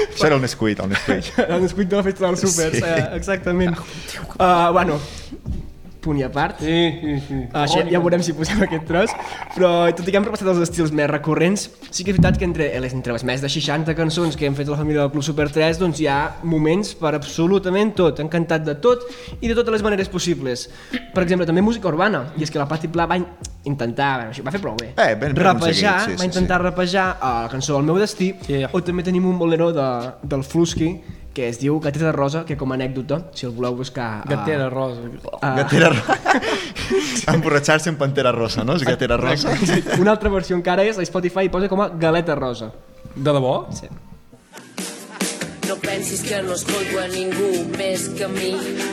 Això 0.09 0.25
era 0.27 0.35
el 0.35 0.41
Nesquik, 0.41 0.79
el 0.83 0.89
Nesquik. 0.89 1.31
el 1.47 1.61
Nesquik 1.63 1.87
de 1.89 1.95
la 1.97 2.03
festa 2.03 2.25
del 2.27 2.37
Super, 2.37 2.71
Sí. 2.75 2.81
uh, 2.83 3.15
exactament. 3.15 3.77
Uh, 4.39 4.71
bueno, 4.73 4.99
punt 6.03 6.19
i 6.19 6.23
a 6.27 6.29
part. 6.33 6.59
Sí, 6.59 6.75
sí, 7.01 7.13
sí. 7.27 7.39
Això 7.55 7.81
ja, 7.81 7.87
ja 7.95 8.01
veurem 8.03 8.21
si 8.25 8.35
posem 8.37 8.61
aquest 8.65 8.85
tros, 8.89 9.13
però 9.55 9.71
tot 9.95 10.03
i 10.07 10.11
que 10.11 10.19
hem 10.19 10.27
repassat 10.27 10.49
els 10.51 10.61
estils 10.67 10.91
més 10.95 11.09
recurrents, 11.09 11.69
sí 11.89 12.03
que 12.03 12.11
és 12.11 12.17
veritat 12.19 12.37
que 12.41 12.45
entre 12.49 12.67
les, 12.83 12.93
entre 12.93 13.15
les 13.15 13.23
més 13.27 13.41
de 13.43 13.49
60 13.49 13.95
cançons 13.97 14.35
que 14.39 14.45
hem 14.49 14.55
fet 14.57 14.67
a 14.67 14.75
la 14.75 14.79
família 14.83 15.01
del 15.05 15.11
Club 15.15 15.23
Super 15.25 15.47
3, 15.49 15.79
doncs 15.81 16.01
hi 16.03 16.07
ha 16.11 16.19
moments 16.43 16.93
per 16.99 17.13
absolutament 17.15 17.95
tot, 17.97 18.19
han 18.19 18.29
cantat 18.33 18.65
de 18.67 18.75
tot 18.83 19.07
i 19.39 19.47
de 19.47 19.55
totes 19.55 19.71
les 19.79 19.83
maneres 19.85 20.09
possibles. 20.11 20.67
Per 21.13 21.23
exemple, 21.23 21.47
també 21.49 21.61
música 21.63 21.87
urbana, 21.87 22.25
i 22.37 22.43
és 22.43 22.51
que 22.51 22.59
la 22.61 22.67
Pati 22.67 22.87
Pla 22.91 23.05
va 23.09 23.17
in- 23.21 23.27
intentar, 23.63 24.25
bueno, 24.25 24.43
va 24.43 24.51
fer 24.51 24.59
prou 24.61 24.75
bé, 24.75 24.89
Eh, 24.97 25.15
ben- 25.15 25.33
ben 25.33 25.43
rapejar, 25.45 25.93
aconseguit, 26.01 26.05
sí, 26.05 26.11
va 26.17 26.17
sí, 26.19 26.25
intentar 26.25 26.57
sí. 26.59 26.63
rapejar 26.67 27.17
a 27.21 27.33
la 27.43 27.49
cançó 27.49 27.77
El 27.79 27.85
meu 27.87 27.95
destí, 27.97 28.33
Yeah. 28.47 28.69
o 28.73 28.81
també 28.83 29.03
tenim 29.03 29.25
un 29.25 29.37
bolero 29.39 29.71
de, 29.71 29.87
del 30.23 30.43
Flusky, 30.43 30.89
que 31.33 31.47
es 31.49 31.57
diu 31.59 31.79
Gatera 31.81 32.11
Rosa, 32.13 32.43
que 32.45 32.55
com 32.57 32.71
a 32.71 32.75
anècdota, 32.77 33.23
si 33.33 33.45
el 33.47 33.51
voleu 33.57 33.75
buscar... 33.75 34.21
a- 34.21 34.29
Gatera 34.29 34.69
rosa. 34.69 35.01
a- 35.41 35.55
Gatera 35.57 35.89
rosa. 35.89 36.19
Emborratxar-se 37.33 37.89
en 37.89 37.97
pantera 37.97 38.31
rosa, 38.31 38.63
no? 38.63 38.75
És 38.75 38.83
gatera 38.85 39.17
rosa. 39.17 39.53
Una 39.99 40.11
altra 40.11 40.29
versió 40.29 40.55
encara 40.55 40.83
és 40.85 40.97
a 40.99 41.05
Spotify 41.07 41.47
i 41.47 41.53
posa 41.53 41.69
com 41.71 41.81
a 41.81 41.89
Galeta 41.89 42.35
Rosa. 42.35 42.71
De 43.15 43.31
debò? 43.31 43.67
Sí. 43.73 43.87
No 45.67 45.77
pensis 45.79 46.21
que 46.27 46.41
no 46.43 46.53
escolto 46.53 46.99
a 46.99 47.07
ningú 47.07 47.49
més 47.77 48.09
que 48.17 48.25
a 48.25 48.27
mi. 48.27 48.51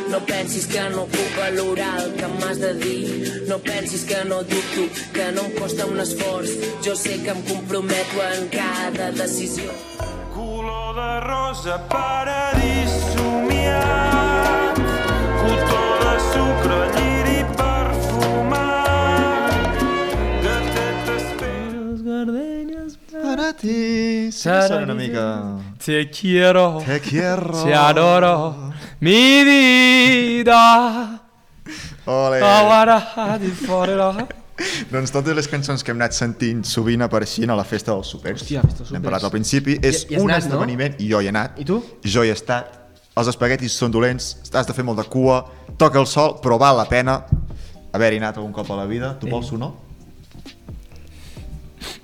No 0.09 0.21
pensis 0.25 0.67
que 0.71 0.85
no 0.95 1.05
puc 1.11 1.35
valorar 1.37 1.97
el 2.05 2.13
que 2.15 2.29
m'has 2.39 2.61
de 2.63 2.73
dir. 2.79 3.43
No 3.51 3.59
pensis 3.59 4.05
que 4.07 4.23
no 4.25 4.43
dubto, 4.47 4.87
que 5.13 5.27
no 5.35 5.49
em 5.51 5.57
costa 5.59 5.87
un 5.91 5.99
esforç. 6.01 6.55
Jo 6.87 6.95
sé 6.97 7.19
que 7.25 7.35
em 7.35 7.43
comprometo 7.51 8.23
en 8.33 8.49
cada 8.55 9.11
decisió. 9.13 9.75
Color 10.35 10.95
de 10.95 11.21
rosa, 11.21 11.79
paradís 11.89 12.91
somiat, 13.15 14.77
cotó 15.43 15.85
de 16.05 16.15
sucre, 16.31 16.81
lliri 16.97 17.41
perfumat, 17.59 19.53
gatetes 20.45 21.25
peres, 21.39 21.99
gardenyes... 22.03 22.93
Para 23.23 23.53
ti. 23.53 24.31
Sí 24.33 24.49
que 24.49 24.63
sona 24.69 24.85
una 24.85 24.95
mica... 24.95 25.27
Te 25.85 26.09
quiero, 26.11 26.83
Te 26.87 27.01
quiero. 27.01 27.65
te 27.65 27.75
adoro, 27.75 28.73
mi 29.01 29.45
vida. 29.45 31.21
Ole. 32.07 32.41
Ahora 32.41 33.39
di 33.39 33.49
fuera. 33.49 34.27
Doncs 34.93 35.11
totes 35.15 35.35
les 35.37 35.49
cançons 35.49 35.83
que 35.85 35.93
hem 35.93 35.99
anat 36.01 36.13
sentint 36.17 36.63
sovint 36.69 37.03
apareixien 37.07 37.51
a 37.51 37.57
la 37.59 37.65
festa 37.65 37.93
dels 37.95 38.09
supers. 38.13 38.43
Hòstia, 38.43 38.63
festa 38.63 38.83
dels 38.85 38.91
N'hem 38.91 39.01
supers. 39.01 39.05
parlat 39.11 39.25
al 39.25 39.31
principi. 39.35 39.79
És 39.83 40.05
I- 40.09 40.15
has 40.17 40.23
un 40.23 40.31
anat, 40.31 40.45
no? 40.45 40.49
esdeveniment, 40.55 40.97
i 41.01 41.09
jo 41.11 41.21
hi 41.21 41.27
he 41.31 41.33
anat. 41.35 41.59
I 41.61 41.65
tu? 41.65 41.83
Jo 42.05 42.25
hi 42.25 42.29
he 42.33 42.37
estat. 42.37 42.77
Els 43.17 43.29
espaguetis 43.29 43.73
són 43.77 43.91
dolents, 43.93 44.37
has 44.55 44.67
de 44.69 44.73
fer 44.73 44.85
molt 44.87 44.99
de 45.03 45.05
cua, 45.11 45.41
toca 45.77 45.99
el 45.99 46.07
sol, 46.07 46.37
però 46.43 46.57
val 46.59 46.77
la 46.79 46.87
pena 46.89 47.25
haver-hi 47.93 48.19
anat 48.23 48.37
algun 48.39 48.53
cop 48.55 48.71
a 48.71 48.77
la 48.79 48.87
vida. 48.87 49.17
Tu 49.21 49.29
vols 49.29 49.51
o 49.53 49.59
no? 49.59 49.73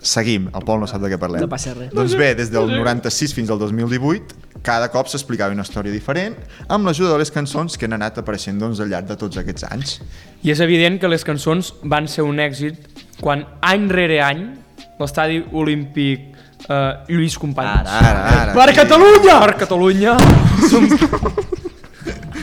Seguim, 0.07 0.47
el 0.55 0.63
Pol 0.67 0.79
no 0.79 0.87
sap 0.87 1.03
de 1.03 1.11
què 1.11 1.19
parlem. 1.19 1.43
No 1.43 1.49
passa 1.51 1.73
res. 1.75 1.91
Doncs 1.95 2.15
bé, 2.19 2.31
des 2.39 2.51
del 2.53 2.71
96 2.71 3.35
fins 3.35 3.51
al 3.51 3.59
2018, 3.59 4.37
cada 4.67 4.89
cop 4.95 5.11
s'explicava 5.11 5.55
una 5.55 5.65
història 5.67 5.95
diferent 5.95 6.37
amb 6.73 6.87
l'ajuda 6.87 7.13
de 7.15 7.19
les 7.23 7.33
cançons 7.35 7.75
que 7.79 7.89
han 7.89 7.97
anat 7.99 8.21
apareixent 8.23 8.59
doncs, 8.63 8.81
al 8.83 8.91
llarg 8.93 9.11
de 9.11 9.17
tots 9.19 9.39
aquests 9.43 9.67
anys. 9.71 9.99
I 10.47 10.55
és 10.55 10.63
evident 10.63 11.01
que 11.03 11.11
les 11.11 11.27
cançons 11.27 11.73
van 11.83 12.07
ser 12.11 12.23
un 12.27 12.39
èxit 12.43 13.03
quan 13.21 13.45
any 13.67 13.89
rere 13.91 14.21
any 14.23 14.47
l'estadi 15.01 15.43
olímpic 15.53 16.37
eh, 16.69 16.93
Lluís 17.11 17.37
Companys 17.41 17.91
Ara, 17.91 18.09
ara, 18.09 18.23
ara. 18.43 18.55
Per 18.57 18.75
Catalunya! 18.79 19.41
per 19.43 19.57
Catalunya 19.65 20.17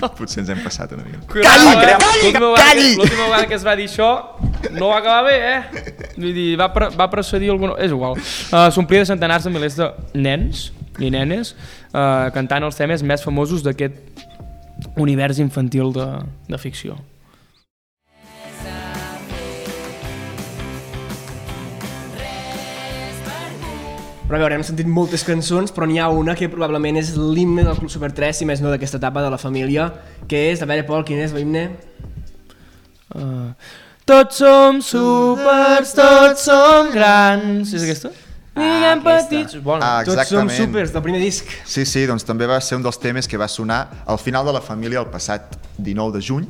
Potser 0.04 0.42
ens 0.42 0.50
hem 0.52 0.60
passat 0.60 0.92
una 0.92 1.06
mica. 1.06 1.22
Calli, 1.32 1.74
calli, 1.80 2.32
calli! 2.36 2.90
L'última 2.98 3.30
vegada 3.30 3.46
que 3.48 3.56
es 3.56 3.64
va 3.64 3.76
dir 3.80 3.86
això 3.88 4.10
no 4.76 4.90
va 4.90 4.98
acabar 5.00 5.24
bé, 5.30 5.38
eh? 5.54 5.93
Vull 6.24 6.36
dir, 6.36 6.50
va, 6.60 6.70
pre 6.72 6.90
va 6.96 7.10
precedir 7.12 7.52
alguna... 7.52 7.76
És 7.84 7.92
igual. 7.92 8.16
Uh, 8.16 8.68
S'omplia 8.72 9.04
de 9.04 9.12
centenars 9.12 9.48
de 9.48 9.52
milers 9.54 9.76
de 9.80 9.90
nens 10.16 10.70
i 11.02 11.10
nenes 11.12 11.52
uh, 11.92 12.30
cantant 12.36 12.64
els 12.64 12.78
temes 12.80 13.04
més 13.04 13.24
famosos 13.26 13.66
d'aquest 13.66 13.98
univers 15.00 15.42
infantil 15.44 15.92
de, 15.96 16.08
de 16.48 16.60
ficció. 16.62 16.96
Però 24.24 24.40
a 24.40 24.42
veure, 24.48 24.56
hem 24.56 24.64
sentit 24.66 24.88
moltes 24.90 25.22
cançons, 25.28 25.70
però 25.76 25.86
n'hi 25.86 26.00
ha 26.02 26.08
una 26.10 26.34
que 26.34 26.48
probablement 26.50 26.96
és 26.98 27.12
l'himne 27.20 27.68
del 27.68 27.76
Club 27.78 27.92
Super 27.94 28.10
3, 28.16 28.40
si 28.40 28.48
més 28.50 28.64
no 28.64 28.72
d'aquesta 28.72 28.98
etapa 28.98 29.22
de 29.22 29.30
la 29.30 29.38
família, 29.38 29.92
que 30.32 30.40
és, 30.50 30.64
a 30.64 30.70
veure, 30.70 30.88
Pol, 30.88 31.04
quin 31.06 31.20
és 31.22 31.36
l'himne? 31.36 31.68
Uh, 33.14 33.52
tots 34.06 34.42
som 34.44 34.82
supers, 34.84 35.94
tots 35.98 36.46
som 36.50 36.92
grans. 36.94 37.74
És 37.74 37.86
aquesta? 37.88 38.12
Diguem 38.54 39.00
petits. 39.02 39.56
Bona. 39.66 39.82
Ah, 39.82 40.04
Tots 40.06 40.30
som 40.30 40.50
supers, 40.52 40.92
del 40.94 41.02
primer 41.02 41.20
disc. 41.24 41.50
Sí, 41.66 41.88
sí, 41.90 42.04
doncs 42.06 42.22
també 42.28 42.46
va 42.46 42.60
ser 42.62 42.78
un 42.78 42.84
dels 42.86 43.00
temes 43.02 43.26
que 43.26 43.40
va 43.42 43.48
sonar 43.50 43.80
al 44.06 44.20
final 44.22 44.46
de 44.46 44.54
la 44.54 44.62
família 44.62 45.02
el 45.02 45.10
passat 45.10 45.56
19 45.80 46.14
de 46.14 46.22
juny, 46.22 46.46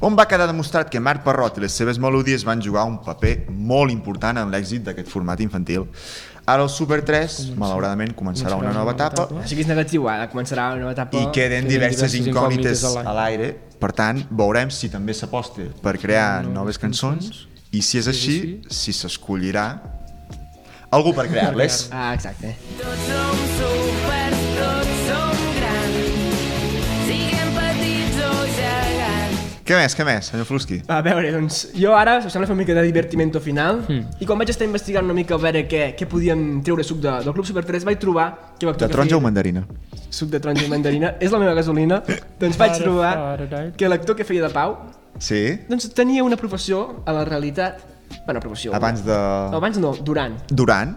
on 0.00 0.14
va 0.14 0.28
quedar 0.30 0.46
demostrat 0.46 0.86
que 0.92 1.00
Marc 1.02 1.24
Parrot 1.24 1.58
i 1.58 1.64
les 1.64 1.74
seves 1.74 1.98
melodies 1.98 2.44
van 2.46 2.62
jugar 2.62 2.84
un 2.86 3.00
paper 3.02 3.48
molt 3.50 3.90
important 3.90 4.38
en 4.38 4.54
l'èxit 4.54 4.86
d'aquest 4.86 5.10
format 5.10 5.42
infantil. 5.42 5.88
Ara 6.46 6.64
el 6.64 6.70
Super 6.72 7.00
3, 7.06 7.52
malauradament, 7.60 8.14
començarà 8.16 8.56
una 8.58 8.72
nova 8.74 8.94
etapa. 8.96 9.28
Així 9.42 9.58
que 9.58 9.64
és 9.66 9.70
negatiu, 9.70 10.08
ara 10.10 10.26
començarà 10.32 10.70
una 10.74 10.86
nova 10.86 10.94
etapa... 10.96 11.20
i 11.20 11.28
queden 11.34 11.68
diverses 11.68 12.10
diverses 12.12 12.26
incògnites 12.26 12.82
incògnites 12.82 13.12
a 13.12 13.14
l'aire. 13.14 13.52
Per 13.80 13.92
tant, 13.96 14.24
veurem 14.30 14.72
si 14.74 14.90
també 14.92 15.14
s'aposta 15.16 15.68
per 15.84 15.96
crear 16.00 16.42
noves 16.48 16.80
cançons. 16.80 17.46
i 17.70 17.82
si 17.86 18.00
és 18.00 18.08
així, 18.10 18.36
si 18.66 18.92
s'escollirà 18.92 19.68
algú 20.90 21.14
per 21.14 21.28
crear-les. 21.30 21.86
Ah, 21.94 22.12
exacte. 22.18 22.56
Tots 22.80 23.08
som 23.60 23.99
Què 29.70 29.76
més, 29.78 29.94
què 29.94 30.02
més, 30.02 30.26
senyor 30.32 30.46
Flusky? 30.48 30.80
A 30.90 30.96
veure, 31.06 31.28
doncs, 31.30 31.60
jo 31.78 31.92
ara, 31.94 32.16
em 32.18 32.30
sembla 32.32 32.48
fer 32.48 32.54
una 32.56 32.58
mica 32.58 32.74
de 32.74 32.82
divertimento 32.88 33.38
final, 33.38 33.84
i 34.18 34.26
quan 34.26 34.40
vaig 34.40 34.50
estar 34.50 34.66
investigant 34.66 35.06
una 35.06 35.14
mica 35.14 35.36
a 35.36 35.38
veure 35.38 35.60
què, 35.70 35.92
què 35.94 36.08
podíem 36.10 36.40
treure 36.66 36.82
suc 36.82 36.98
de, 37.04 37.12
del 37.22 37.36
Club 37.36 37.46
Super 37.46 37.62
3, 37.68 37.84
vaig 37.86 38.00
trobar 38.02 38.24
que 38.58 38.66
l'actor 38.66 38.88
De 38.90 38.96
taronja 38.96 39.14
o 39.14 39.20
mandarina? 39.22 39.62
Suc 40.10 40.32
de 40.32 40.40
taronja 40.42 40.64
i 40.66 40.70
mandarina, 40.72 41.12
és 41.22 41.30
la 41.30 41.38
meva 41.38 41.52
gasolina, 41.54 42.00
doncs 42.40 42.58
vaig 42.58 42.80
trobar 42.82 43.12
que 43.78 43.90
l'actor 43.92 44.18
que 44.18 44.26
feia 44.26 44.48
de 44.48 44.50
Pau, 44.56 44.74
Sí? 45.22 45.38
doncs 45.68 45.86
tenia 45.94 46.24
una 46.26 46.38
professió 46.40 47.04
a 47.06 47.14
la 47.14 47.22
realitat, 47.28 47.78
bueno, 48.26 48.42
professió... 48.42 48.74
Abans 48.74 49.04
de... 49.06 49.14
Abans 49.54 49.78
no, 49.78 49.92
durant. 50.02 50.34
Durant? 50.50 50.96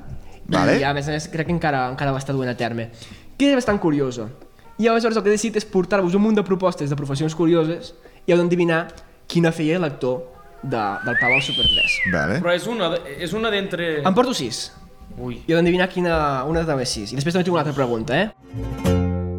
Vale? 0.50 0.80
I 0.82 0.88
a 0.90 0.96
més 0.98 1.06
a 1.08 1.14
més 1.14 1.30
crec 1.30 1.46
que 1.52 1.54
encara, 1.54 1.86
encara 1.94 2.16
va 2.16 2.24
estar 2.24 2.34
duent 2.34 2.50
a 2.50 2.58
terme. 2.58 2.90
Que 3.38 3.52
és 3.52 3.56
bastant 3.62 3.78
curiosa. 3.78 4.32
I 4.80 4.88
aleshores 4.88 5.18
el 5.18 5.24
que 5.24 5.30
he 5.30 5.36
decidit 5.38 5.60
és 5.62 5.66
portar-vos 5.70 6.16
un 6.18 6.24
munt 6.24 6.38
de 6.38 6.44
propostes 6.46 6.90
de 6.90 6.98
professions 6.98 7.36
curioses 7.38 7.94
i 8.26 8.34
heu 8.34 8.40
d'endevinar 8.40 8.88
quina 9.30 9.52
feia 9.54 9.80
l'actor 9.80 10.24
de, 10.64 10.82
del 11.06 11.18
Pau 11.22 11.34
al 11.36 11.44
Super 11.46 11.68
3. 11.70 11.98
Vale. 12.14 12.40
Però 12.44 12.56
és 12.56 12.66
una, 12.72 12.90
de- 12.96 13.18
és 13.28 13.34
una 13.38 13.52
d'entre... 13.54 13.92
En 14.02 14.16
porto 14.18 14.34
sis. 14.38 14.66
Ui. 15.18 15.38
I 15.46 15.52
heu 15.54 15.60
d'endevinar 15.60 15.90
quina, 15.94 16.16
una 16.50 16.66
de 16.66 16.80
les 16.82 16.90
sis. 16.98 17.14
I 17.14 17.20
després 17.20 17.36
també 17.38 17.46
tinc 17.48 17.58
una 17.60 17.66
altra 17.68 17.78
pregunta, 17.78 18.18
eh? 18.18 19.34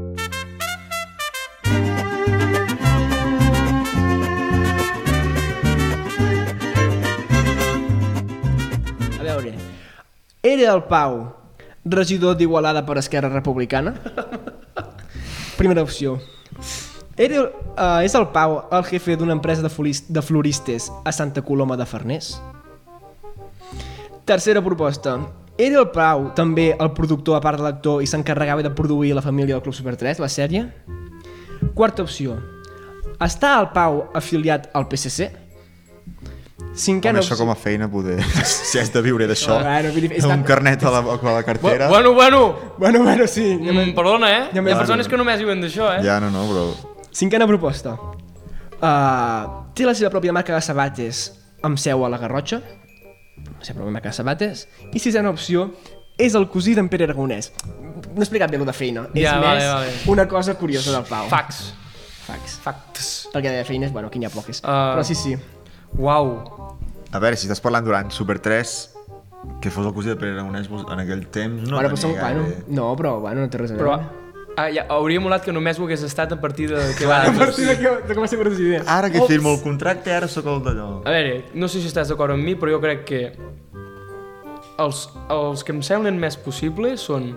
A 9.19 9.23
veure, 9.23 9.55
era 10.43 10.73
el 10.75 10.83
Pau 10.91 11.17
regidor 11.85 12.37
d'Igualada 12.37 12.85
per 12.87 12.99
Esquerra 12.99 13.29
Republicana? 13.33 13.95
Primera 15.57 15.83
opció. 15.83 16.19
Era, 17.17 17.45
uh, 17.47 18.03
és 18.03 18.15
el 18.19 18.27
Pau 18.35 18.57
el 18.75 18.85
jefe 18.89 19.15
d'una 19.17 19.37
empresa 19.37 19.63
de, 19.63 19.71
de 20.09 20.23
floristes 20.23 20.91
a 21.05 21.13
Santa 21.15 21.43
Coloma 21.47 21.77
de 21.77 21.87
Farners? 21.87 22.35
Tercera 24.27 24.63
proposta. 24.65 25.19
Era 25.57 25.79
el 25.79 25.91
Pau 25.95 26.33
també 26.35 26.73
el 26.75 26.91
productor 26.97 27.39
a 27.39 27.43
part 27.45 27.61
de 27.61 27.69
l'actor 27.69 28.03
i 28.03 28.11
s'encarregava 28.11 28.65
de 28.67 28.73
produir 28.75 29.13
la 29.15 29.23
família 29.23 29.55
del 29.55 29.63
Club 29.63 29.77
Super 29.77 29.95
3, 30.01 30.19
la 30.19 30.31
sèrie? 30.33 30.65
Quarta 31.79 32.03
opció. 32.03 32.35
Està 33.23 33.55
el 33.61 33.71
Pau 33.77 34.09
afiliat 34.19 34.67
al 34.75 34.89
PSC? 34.91 35.31
Cinquena 36.75 37.21
això 37.23 37.37
com 37.38 37.50
a 37.52 37.54
feina, 37.54 37.87
poder... 37.90 38.16
si 38.45 38.81
has 38.81 38.90
de 38.93 39.02
viure 39.04 39.28
d'això, 39.31 39.61
Bueno, 39.62 39.93
amb 39.95 40.33
un 40.40 40.43
carnet 40.47 40.83
a 40.83 40.90
la, 40.90 41.02
a 41.14 41.35
la 41.37 41.43
cartera... 41.47 41.88
Bueno, 41.88 42.14
bueno, 42.14 42.40
Bueno, 42.78 43.02
bueno, 43.04 43.26
sí. 43.31 43.47
Ja 43.62 43.73
mm, 43.73 43.95
perdona, 43.95 44.31
eh? 44.33 44.43
Ja 44.52 44.62
Hi 44.62 44.73
ha 44.73 44.78
persones 44.81 45.09
que 45.09 45.16
només 45.21 45.38
diuen 45.38 45.62
d'això, 45.62 45.93
eh? 45.95 46.02
Ja, 46.04 46.19
no, 46.21 46.33
no, 46.35 46.43
però... 46.50 46.64
Cinquena 47.14 47.47
proposta. 47.47 47.95
Uh, 48.83 49.71
té 49.78 49.87
la 49.87 49.95
seva 49.95 50.11
pròpia 50.11 50.35
marca 50.35 50.54
de 50.57 50.61
sabates 50.66 51.28
amb 51.64 51.78
seu 51.78 52.02
a 52.04 52.11
la 52.11 52.19
Garrotxa. 52.19 52.59
La 52.59 53.62
seva 53.62 53.78
pròpia 53.78 53.95
marca 53.95 54.11
de 54.11 54.19
sabates. 54.19 54.66
I 54.93 54.99
sisena 55.02 55.31
opció 55.31 55.69
és 56.19 56.35
el 56.35 56.49
cosí 56.50 56.75
d'en 56.75 56.90
Pere 56.90 57.07
Aragonès. 57.07 57.52
No 57.62 58.19
he 58.19 58.26
explicat 58.26 58.50
bé 58.50 58.59
lo 58.59 58.66
de 58.66 58.75
feina. 58.75 59.07
és 59.14 59.23
Ja, 59.23 59.38
més 59.38 59.47
vale, 59.47 59.71
vale. 59.71 59.95
una 60.11 60.26
cosa 60.28 60.59
curiosa 60.59 60.90
del 60.90 61.07
Pau. 61.07 61.31
Fax. 61.31 61.64
Fax. 62.26 62.59
Facts. 62.64 63.11
Perquè 63.33 63.50
de 63.61 63.64
feines, 63.64 63.93
bueno, 63.93 64.09
aquí 64.09 64.19
n'hi 64.19 64.26
ha 64.26 64.35
poques. 64.35 64.61
Ah. 64.64 64.95
Però 64.95 65.04
sí, 65.07 65.14
sí. 65.14 65.37
Uau. 65.99 66.27
A 67.15 67.21
veure, 67.23 67.37
si 67.39 67.47
estàs 67.47 67.63
parlant 67.63 67.85
durant 67.87 68.11
Super 68.11 68.39
3, 68.43 68.75
que 69.63 69.71
fos 69.71 69.87
el 69.87 69.93
cosí 69.95 70.09
de 70.11 70.17
Pere 70.19 70.33
Aragonès 70.35 70.67
en 70.73 71.01
aquell 71.03 71.27
temps, 71.31 71.69
no 71.69 71.77
bueno, 71.79 71.91
però 71.93 72.01
tenia 72.01 72.21
bueno, 72.23 72.43
gaire... 72.49 72.65
no, 72.69 72.91
però 72.99 73.13
bueno, 73.21 73.45
no 73.45 73.51
té 73.53 73.59
res 73.61 73.71
a 73.75 73.77
Però 73.79 73.93
veure. 73.99 74.09
ah, 74.57 74.67
ja, 74.73 74.87
hauria 74.97 75.21
molat 75.21 75.45
que 75.45 75.53
només 75.53 75.79
ho 75.79 75.85
hagués 75.87 76.03
estat 76.03 76.33
a 76.35 76.41
partir 76.41 76.71
de... 76.73 76.81
Que 76.99 77.07
va, 77.07 77.21
A 77.29 77.33
partir 77.37 77.67
de, 77.69 77.77
que, 77.79 77.93
de 78.09 78.15
com 78.17 78.25
a 78.25 78.29
ser 78.31 78.39
president. 78.41 78.89
Ara 78.89 79.11
que 79.13 79.21
Ops. 79.21 79.31
firmo 79.31 79.53
el 79.55 79.61
contracte, 79.63 80.13
ara 80.17 80.27
sóc 80.29 80.47
el 80.51 80.63
d'allò. 80.65 80.89
A 81.07 81.11
veure, 81.15 81.45
no 81.55 81.69
sé 81.69 81.81
si 81.85 81.87
estàs 81.93 82.09
d'acord 82.11 82.35
amb 82.35 82.43
mi, 82.43 82.57
però 82.59 82.73
jo 82.75 82.81
crec 82.83 83.05
que 83.07 83.23
els, 84.83 85.05
els 85.31 85.63
que 85.63 85.73
em 85.77 85.83
semblen 85.87 86.19
més 86.19 86.37
possibles 86.41 87.05
són 87.07 87.31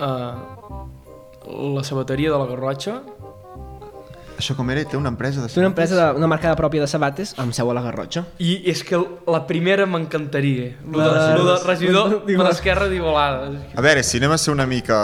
uh, 0.00 0.32
la 1.76 1.82
sabateria 1.84 2.30
de 2.32 2.38
la 2.40 2.46
Garrotxa. 2.54 3.00
Això 4.40 4.54
com 4.56 4.70
era? 4.72 4.82
Té 4.88 4.96
una 4.96 5.10
empresa 5.12 5.42
de... 5.44 5.48
Té 5.52 5.60
una 5.60 5.68
empresa, 5.68 5.94
de, 5.98 6.04
una 6.18 6.26
marca 6.30 6.48
de 6.48 6.56
pròpia 6.56 6.80
de 6.80 6.88
sabates 6.88 7.34
amb 7.40 7.52
seu 7.56 7.68
a 7.70 7.74
la 7.76 7.82
Garrotxa. 7.84 8.22
I 8.40 8.54
és 8.72 8.80
que 8.86 8.96
la 9.28 9.42
primera 9.46 9.84
m'encantaria. 9.86 10.70
Lo 10.88 10.98
La 10.98 11.08
de, 11.12 11.20
de- 11.20 11.38
lo 11.38 11.44
de 11.50 11.56
regidor 11.66 12.14
per 12.26 12.38
l'esquerra 12.46 12.88
d'Igualada. 12.88 13.50
A 13.76 13.84
veure, 13.84 14.02
si 14.06 14.16
anem 14.18 14.32
a 14.32 14.38
ser 14.40 14.54
una 14.54 14.66
mica... 14.70 14.98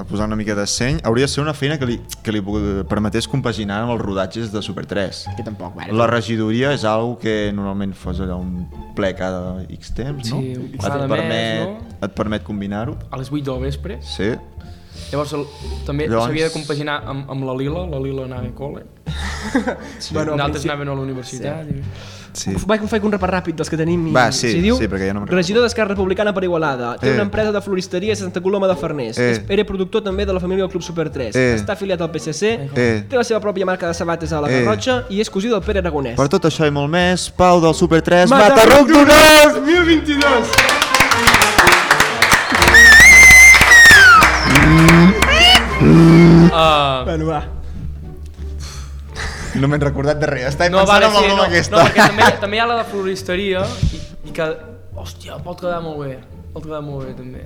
a 0.00 0.04
posar 0.08 0.26
una 0.30 0.36
mica 0.40 0.54
de 0.56 0.64
seny, 0.66 1.00
hauria 1.04 1.28
de 1.28 1.32
ser 1.34 1.42
una 1.44 1.52
feina 1.54 1.76
que 1.78 1.86
li, 1.90 1.98
que 2.24 2.32
li 2.32 2.40
permetés 2.88 3.28
compaginar 3.28 3.82
amb 3.84 3.94
els 3.98 4.02
rodatges 4.02 4.50
de 4.54 4.62
Super 4.64 4.86
3. 4.88 5.24
Que 5.36 5.44
tampoc, 5.46 5.74
bueno. 5.76 5.94
La 6.00 6.06
regidoria 6.10 6.72
és 6.76 6.84
algo 6.88 7.18
que 7.20 7.50
normalment 7.52 7.92
fos 7.94 8.20
allà 8.24 8.38
un 8.40 8.64
ple 8.96 9.12
cada 9.18 9.60
X 9.68 9.92
temps, 9.98 10.30
no? 10.32 10.40
Sí, 10.40 10.54
Et 10.72 10.80
cada 10.80 11.04
mes, 11.04 11.12
permet, 11.12 11.68
no? 11.68 11.98
et 12.08 12.16
permet 12.16 12.42
combinar-ho. 12.46 12.96
A 13.10 13.20
les 13.20 13.28
8 13.30 13.44
del 13.52 13.60
vespre. 13.68 14.00
Sí. 14.02 14.32
Llavors 15.10 15.32
el, 15.34 15.44
també 15.86 16.06
s'havia 16.06 16.20
Llavors... 16.20 16.46
de 16.46 16.54
compaginar 16.54 17.00
amb, 17.10 17.30
amb 17.32 17.46
la 17.48 17.56
Lila, 17.58 17.84
la 17.90 18.00
Lila 18.02 18.26
anava 18.28 18.50
a 18.50 18.56
col·le. 18.56 18.86
Sí. 19.98 20.14
Bueno, 20.14 20.36
Nosaltres 20.36 20.62
principi... 20.62 20.70
anàvem 20.70 20.88
a 20.88 20.94
la 20.94 21.02
universitat. 21.02 21.68
Sí. 22.32 22.50
I... 22.52 22.54
sí. 22.60 22.66
Vaig 22.68 22.84
fer 22.88 23.00
un 23.04 23.14
repart 23.14 23.34
ràpid 23.34 23.56
dels 23.58 23.70
que 23.72 23.78
tenim. 23.80 24.04
Va, 24.14 24.26
sí, 24.36 24.52
si 24.54 24.60
diu, 24.62 24.76
sí, 24.78 24.88
perquè 24.90 25.08
ja 25.10 25.14
no 25.16 25.24
Regidor 25.28 25.64
d'Esquerra 25.64 25.94
Republicana 25.94 26.34
per 26.36 26.44
Igualada. 26.46 26.92
Té 27.00 27.08
eh. 27.10 27.14
una 27.16 27.24
empresa 27.26 27.52
de 27.52 27.62
floristeria 27.64 28.14
a 28.14 28.20
Santa 28.20 28.42
Coloma 28.44 28.68
de 28.70 28.76
Farners. 28.80 29.18
Eh. 29.18 29.30
Era 29.48 29.64
productor 29.66 30.04
també 30.06 30.26
de 30.28 30.36
la 30.36 30.42
família 30.42 30.64
del 30.64 30.72
Club 30.72 30.84
Super 30.86 31.08
3. 31.10 31.36
Eh. 31.36 31.46
Està 31.58 31.74
afiliat 31.74 32.04
al 32.04 32.12
PSC. 32.14 32.52
Eh, 32.52 32.68
eh. 32.74 32.90
Té 33.10 33.18
la 33.18 33.24
seva 33.26 33.40
pròpia 33.42 33.68
marca 33.68 33.90
de 33.90 33.96
sabates 33.96 34.32
a 34.32 34.44
la 34.44 34.52
eh. 34.52 34.62
I 35.10 35.24
és 35.24 35.32
cosí 35.32 35.50
del 35.50 35.64
Pere 35.64 35.82
Aragonès. 35.82 36.20
Per 36.20 36.28
tot 36.30 36.46
això 36.50 36.68
i 36.68 36.74
molt 36.74 36.92
més, 36.92 37.30
Pau 37.34 37.64
del 37.64 37.74
Super 37.74 38.04
3, 38.04 38.30
Matarruc 38.30 38.60
Matarruc 38.60 38.94
d'Unès! 38.94 39.58
2022! 39.64 40.79
Uh, 46.50 47.04
Bueno, 47.06 47.26
va. 47.30 47.40
No 49.60 49.66
m'he 49.66 49.78
recordat 49.82 50.20
de 50.22 50.26
res, 50.30 50.44
estava 50.52 50.70
no, 50.70 50.84
pensant 50.84 51.02
vale, 51.02 51.06
en 51.06 51.14
la 51.14 51.20
sí, 51.20 51.26
broma 51.26 51.42
no, 51.42 51.46
aquesta. 51.48 51.76
no, 51.76 51.86
perquè 51.88 52.04
també, 52.06 52.26
també 52.42 52.56
hi 52.56 52.60
ha 52.62 52.66
la 52.70 52.76
de 52.80 52.84
floristeria 52.90 53.62
i, 53.96 53.98
i 54.30 54.34
que, 54.36 54.46
hòstia, 54.94 55.38
pot 55.42 55.58
quedar 55.64 55.80
molt 55.82 55.98
bé. 56.04 56.12
Pot 56.54 56.62
quedar 56.68 56.82
molt 56.86 57.08
bé, 57.08 57.14
també. 57.18 57.42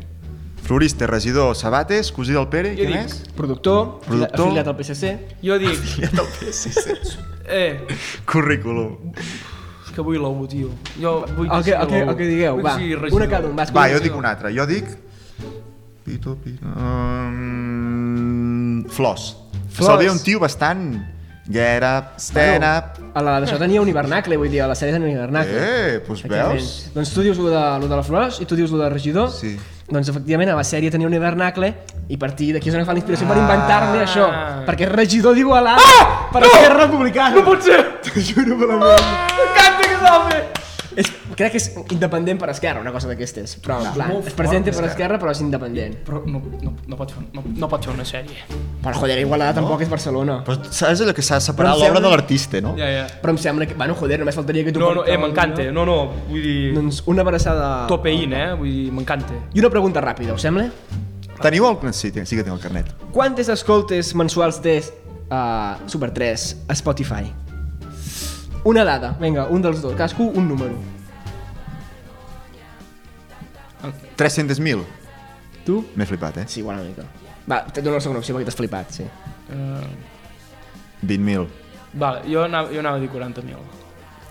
Florista, 0.65 1.07
regidor, 1.09 1.55
Sabates, 1.57 2.11
cosí 2.17 2.33
del 2.37 2.47
Pere, 2.53 2.75
i 2.75 2.77
Jo 2.77 2.85
què 2.85 2.91
dic- 2.93 3.01
més? 3.03 3.17
Productor, 3.37 3.81
Productor. 4.05 4.47
afiliat 4.51 4.69
al 4.73 4.77
PSC. 4.79 5.15
Jo 5.45 5.59
dic, 5.61 5.81
Del 6.13 6.29
PSC. 6.39 6.95
eh, 7.61 7.81
Currículum. 8.29 9.13
és 9.17 9.91
que 9.97 10.05
vull 10.05 10.21
l'ou, 10.21 10.45
tio. 10.49 10.71
Jo 11.01 11.19
vull 11.37 11.49
El 11.53 11.65
que, 11.65 11.73
el 11.77 11.89
que, 11.89 11.99
sigui 11.99 12.09
el 12.09 12.17
que 12.21 12.29
digueu, 12.31 12.55
Vull 12.61 12.65
va. 12.69 12.77
sigui. 12.77 13.01
Una 13.17 13.29
cada 13.33 13.49
un, 13.49 13.57
va. 13.57 13.67
Va, 13.77 13.89
jo 13.93 14.01
dic 14.05 14.17
un 14.17 14.25
altre. 14.29 14.53
Jo 14.57 14.65
dic... 14.69 14.89
Pito, 16.05 16.35
pito... 16.37 16.69
Um... 16.69 17.54
Flors. 18.95 19.35
Flors. 19.75 19.91
Se'l 19.91 19.99
veia 20.05 20.13
un 20.15 20.23
tio 20.23 20.41
bastant... 20.43 20.87
Get 21.45 21.83
up, 21.85 22.15
stand 22.17 22.65
up... 22.65 22.95
A 23.13 23.21
la 23.21 23.35
d'això 23.43 23.59
tenia 23.61 23.83
un 23.83 23.89
hivernacle, 23.91 24.39
vull 24.41 24.49
dir, 24.49 24.63
a 24.65 24.69
la 24.71 24.75
sèrie 24.79 24.95
tenia 24.95 25.11
un 25.11 25.13
hivernacle. 25.13 25.59
Eh, 25.61 25.99
doncs 26.07 26.23
veus? 26.31 26.69
Doncs 26.95 27.11
tu 27.13 27.21
dius 27.27 27.37
lo 27.37 27.51
de, 27.53 27.65
lo 27.83 27.91
de 27.91 27.99
la 27.99 28.03
Flors 28.07 28.39
i 28.41 28.47
tu 28.49 28.57
dius 28.57 28.73
lo 28.73 28.81
de 28.81 28.89
regidor. 28.89 29.29
Sí. 29.29 29.53
Doncs 29.91 30.09
efectivament 30.09 30.55
a 30.55 30.57
la 30.57 30.65
sèrie 30.65 30.89
tenia 30.95 31.05
un 31.05 31.13
hivernacle 31.13 31.69
i 32.09 32.17
a 32.17 32.23
partir 32.23 32.49
d'aquí 32.57 32.73
és 32.73 32.79
on 32.79 32.81
agafar 32.81 32.97
la 32.97 33.03
inspiració 33.03 33.29
per 33.29 33.37
Ah. 33.37 33.45
inventar-li 33.45 34.01
això. 34.07 34.31
Perquè 34.71 34.89
regidor 34.89 35.37
d'Igualada 35.37 35.85
ah! 35.85 36.09
per 36.33 36.47
no! 36.47 36.49
Esquerra 36.49 36.81
Republicana. 36.87 37.37
No 37.37 37.45
pot 37.53 37.61
ser! 37.69 37.83
T'ho 38.09 38.25
juro 38.33 38.57
per 38.65 38.71
la 38.73 38.81
meva. 38.81 38.97
M'encanta 39.37 39.85
que 39.85 40.01
s'ha 40.01 40.19
fet! 40.31 40.54
Crec 41.35 41.55
que 41.55 41.59
és 41.59 41.67
independent 41.95 42.39
per 42.39 42.49
Esquerra, 42.53 42.81
una 42.85 42.93
cosa 42.95 43.09
d'aquestes. 43.11 43.57
Però 43.65 43.81
en 43.83 43.95
plan, 43.97 44.13
molt 44.15 44.29
es 44.31 44.37
presenta 44.39 44.73
per 44.75 44.85
Esquerra 44.89 45.19
però 45.21 45.33
és 45.35 45.41
independent. 45.43 45.97
Però 46.07 46.23
no, 46.27 46.43
no, 46.63 46.75
no, 46.87 46.99
pot 46.99 47.15
fer, 47.15 47.25
no, 47.35 47.43
no 47.45 47.69
pot 47.71 47.87
fer 47.87 47.95
una 47.95 48.07
sèrie. 48.09 48.45
Però 48.85 48.95
joder, 49.01 49.19
Igualada 49.23 49.57
tampoc 49.59 49.83
és 49.83 49.91
Barcelona. 49.91 50.41
Però 50.47 50.59
saps 50.71 51.03
allò 51.05 51.15
que 51.17 51.25
s'ha 51.27 51.41
em 51.41 51.57
l'obra 51.59 51.75
sembla- 51.81 52.05
de 52.05 52.13
l'artista, 52.15 52.61
no? 52.65 52.75
Ja, 52.79 52.91
ja. 52.93 53.07
Però 53.23 53.35
em 53.35 53.41
sembla 53.43 53.67
que... 53.67 53.75
Bueno, 53.75 53.97
joder, 53.99 54.21
només 54.23 54.39
faltaria 54.39 54.65
que 54.65 54.75
tu... 54.75 54.81
No, 54.81 54.93
no, 55.01 55.07
eh, 55.07 55.19
m'encanta. 55.19 55.67
No, 55.75 55.87
no, 55.89 55.99
vull 56.29 56.43
dir... 56.43 56.75
Doncs 56.77 57.03
una 57.11 57.27
abraçada... 57.27 57.71
Topeïn, 57.91 58.33
eh? 58.33 58.47
Vull 58.59 58.71
dir, 58.71 58.91
m'encanta. 58.95 59.41
I 59.55 59.65
una 59.65 59.73
pregunta 59.75 60.05
ràpida, 60.05 60.37
us 60.39 60.47
sembla? 60.47 60.69
Teniu 61.43 61.67
el... 61.67 61.79
Sí, 61.93 62.13
sí 62.15 62.37
que 62.37 62.45
tinc 62.45 62.55
el 62.55 62.61
carnet. 62.63 62.93
Quantes 63.13 63.51
escoltes 63.51 64.15
mensuals 64.15 64.61
té 64.63 64.79
uh, 64.81 65.81
Super 65.91 66.13
3 66.15 66.47
a 66.69 66.77
Spotify? 66.79 67.33
Una 68.65 68.85
dada, 68.85 69.17
vinga, 69.21 69.49
un 69.53 69.61
dels 69.61 69.83
dos, 69.83 69.93
cadascú 69.93 70.31
un 70.35 70.49
número. 70.49 70.94
300.000. 74.17 74.85
Tu? 75.65 75.79
M'he 75.97 76.07
flipat, 76.07 76.39
eh? 76.39 76.45
Sí, 76.47 76.61
igual 76.61 76.77
una 76.81 76.89
mica. 76.89 77.05
Va, 77.51 77.63
te 77.65 77.83
dono 77.83 77.97
la 77.97 78.01
segona 78.01 78.19
opció 78.21 78.35
perquè 78.37 78.49
t'has 78.49 78.57
flipat, 78.57 78.91
sí. 78.91 79.07
Uh, 79.53 79.87
20.000. 81.07 81.47
vale, 81.95 82.23
jo 82.31 82.43
anava, 82.45 82.71
jo 82.73 82.79
anava 82.81 82.97
a 82.97 83.01
dir 83.01 83.11
40.000. 83.13 83.57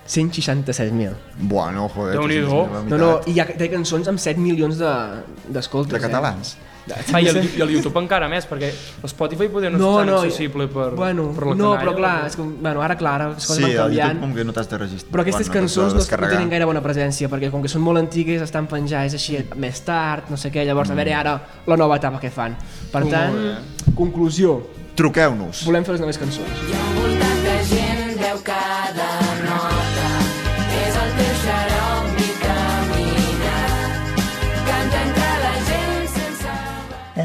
167.000. 0.07 1.13
Bueno, 1.39 1.87
joder. 1.89 2.17
Déu-n'hi-do. 2.17 2.49
300.000, 2.49 2.73
la 2.73 2.83
No, 2.89 2.97
no, 2.97 3.21
i 3.31 3.39
ha, 3.39 3.45
té 3.47 3.69
cançons 3.71 4.07
amb 4.11 4.19
7 4.19 4.39
milions 4.39 4.77
de- 4.77 5.23
d'escoltes. 5.47 5.93
De 5.93 5.99
catalans. 5.99 6.55
Eh? 6.55 6.71
Ah, 7.13 7.21
i, 7.21 7.27
el, 7.31 7.37
I 7.57 7.61
el 7.63 7.69
YouTube 7.71 7.95
encara 8.01 8.27
més, 8.27 8.43
perquè 8.49 8.69
Spotify 9.07 9.47
poder 9.47 9.69
no, 9.71 9.77
No, 9.79 9.91
és 9.93 9.97
tan 10.01 10.09
no, 10.09 10.17
accessible 10.19 10.67
per, 10.67 10.89
bueno, 10.97 11.29
per 11.31 11.45
la 11.47 11.55
no, 11.55 11.69
canalla, 11.71 11.79
però 11.85 11.93
clar, 11.95 12.13
és 12.27 12.35
com, 12.35 12.49
bueno, 12.59 12.81
ara 12.83 12.97
clar, 12.99 13.13
ara 13.21 13.27
les 13.31 13.45
coses 13.47 13.55
Sí, 13.55 13.63
van 13.63 13.75
canviant. 13.85 14.09
YouTube 14.17 14.25
com 14.27 14.33
que 14.35 14.43
no 14.43 14.53
t'has 14.57 14.69
de 14.69 14.77
registrar. 14.81 15.11
Però 15.13 15.21
aquestes 15.23 15.47
Bueno, 15.47 15.61
cançons 15.61 15.93
no, 15.95 16.03
no 16.03 16.27
tenen 16.33 16.49
gaire 16.51 16.65
bona 16.67 16.81
presència, 16.83 17.29
perquè 17.31 17.49
com 17.51 17.61
que 17.63 17.71
són 17.71 17.81
molt 17.87 17.99
antigues, 18.03 18.41
estan 18.43 18.67
penjades 18.67 19.13
així 19.15 19.39
més 19.55 19.79
tard, 19.87 20.27
no 20.29 20.35
sé 20.37 20.51
què, 20.51 20.65
llavors 20.67 20.91
a 20.91 20.95
veure 20.99 21.13
ara 21.15 21.37
la 21.65 21.77
nova 21.77 21.95
etapa 22.01 22.19
que 22.19 22.29
fan. 22.29 22.57
Per 22.91 23.05
Mm. 23.05 23.09
tant, 23.09 23.95
conclusió, 23.95 24.59
Truqueu-nos. 24.95 25.63
volem 25.65 25.83
fer 25.85 25.93
les 25.95 26.01
noves 26.01 26.17
cançons. 26.17 26.49
voltat 26.69 27.32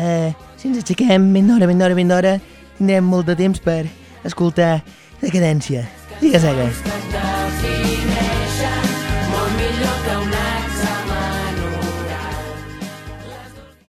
Eh, 0.09 0.33
si 0.57 0.71
ens 0.71 0.81
aixequem 0.81 1.31
ben 1.35 1.51
d'hora, 1.51 1.69
ben 1.69 1.81
d'hora, 1.81 1.99
ben 1.99 2.11
d'hora, 2.11 2.37
tindrem 2.79 3.05
molt 3.05 3.29
de 3.29 3.37
temps 3.39 3.61
per 3.63 3.83
escoltar 4.25 4.79
decadència. 5.23 5.87
Siga, 6.19 6.43
siga. 6.43 6.69
Defineixen 6.69 7.09
molt 7.09 7.18